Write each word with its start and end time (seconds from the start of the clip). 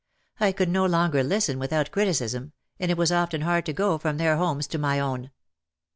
I 0.39 0.51
could 0.51 0.69
no 0.69 0.87
longer 0.87 1.21
listen 1.23 1.59
without 1.59 1.91
criticism, 1.91 2.53
and 2.79 2.89
it 2.89 2.97
was 2.97 3.11
often 3.11 3.41
hard 3.41 3.67
to 3.67 3.73
go 3.73 3.99
from 3.99 4.17
their 4.17 4.35
homes 4.35 4.65
to 4.69 4.79
my 4.79 4.99
own. 4.99 5.29